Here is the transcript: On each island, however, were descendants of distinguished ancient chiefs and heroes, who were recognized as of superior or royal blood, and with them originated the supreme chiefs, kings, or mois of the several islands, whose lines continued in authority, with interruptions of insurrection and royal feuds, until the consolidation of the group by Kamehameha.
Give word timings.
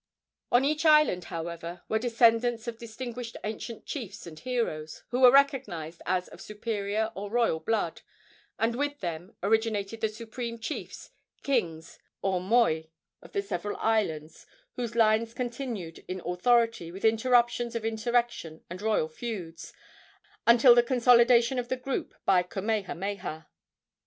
On 0.51 0.65
each 0.65 0.83
island, 0.83 1.25
however, 1.25 1.83
were 1.87 1.99
descendants 1.99 2.67
of 2.67 2.79
distinguished 2.79 3.37
ancient 3.43 3.85
chiefs 3.85 4.25
and 4.25 4.39
heroes, 4.39 5.03
who 5.09 5.19
were 5.19 5.29
recognized 5.29 6.01
as 6.07 6.27
of 6.29 6.41
superior 6.41 7.11
or 7.13 7.29
royal 7.29 7.59
blood, 7.59 8.01
and 8.57 8.75
with 8.75 8.99
them 9.01 9.35
originated 9.43 10.01
the 10.01 10.09
supreme 10.09 10.57
chiefs, 10.57 11.11
kings, 11.43 11.99
or 12.23 12.41
mois 12.41 12.85
of 13.21 13.31
the 13.33 13.43
several 13.43 13.77
islands, 13.77 14.47
whose 14.73 14.95
lines 14.95 15.35
continued 15.35 16.03
in 16.07 16.19
authority, 16.25 16.91
with 16.91 17.05
interruptions 17.05 17.75
of 17.75 17.85
insurrection 17.85 18.63
and 18.71 18.81
royal 18.81 19.07
feuds, 19.07 19.71
until 20.47 20.73
the 20.73 20.81
consolidation 20.81 21.59
of 21.59 21.67
the 21.69 21.77
group 21.77 22.15
by 22.25 22.41
Kamehameha. 22.41 23.47